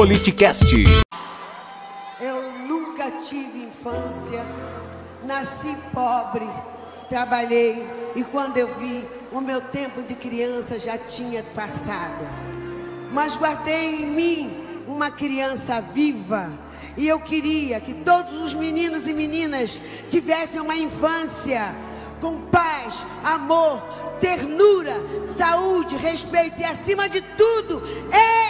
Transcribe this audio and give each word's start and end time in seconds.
Politicast. 0.00 0.72
Eu 2.22 2.52
nunca 2.66 3.10
tive 3.28 3.64
infância, 3.64 4.42
nasci 5.26 5.76
pobre, 5.92 6.48
trabalhei 7.10 7.86
e 8.16 8.24
quando 8.24 8.56
eu 8.56 8.74
vi, 8.78 9.06
o 9.30 9.42
meu 9.42 9.60
tempo 9.60 10.02
de 10.02 10.14
criança 10.14 10.80
já 10.80 10.96
tinha 10.96 11.42
passado. 11.54 12.26
Mas 13.12 13.36
guardei 13.36 13.96
em 13.96 14.06
mim 14.06 14.66
uma 14.88 15.10
criança 15.10 15.82
viva 15.82 16.50
e 16.96 17.06
eu 17.06 17.20
queria 17.20 17.78
que 17.78 17.92
todos 17.92 18.40
os 18.40 18.54
meninos 18.54 19.06
e 19.06 19.12
meninas 19.12 19.78
tivessem 20.08 20.62
uma 20.62 20.76
infância 20.76 21.74
com 22.22 22.40
paz, 22.46 22.94
amor, 23.22 23.82
ternura, 24.18 24.96
saúde, 25.36 25.94
respeito 25.96 26.58
e, 26.58 26.64
acima 26.64 27.06
de 27.06 27.20
tudo, 27.36 27.82
esperança! 28.10 28.49